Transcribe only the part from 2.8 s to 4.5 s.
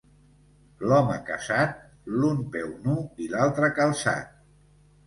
nu i l'altre calçat.